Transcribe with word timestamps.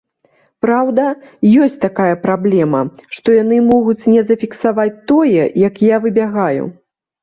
Праўда, 0.65 1.05
ёсць 1.65 1.75
такая 1.85 2.09
праблема, 2.25 2.81
што 3.19 3.37
яны 3.43 3.63
могуць 3.71 3.99
не 4.17 4.21
зафіксаваць 4.33 4.91
тое, 5.17 5.43
як 5.69 5.83
я 5.95 6.05
выбягаю. 6.05 6.63